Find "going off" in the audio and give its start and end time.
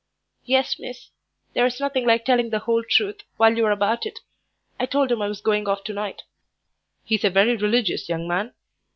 5.41-5.83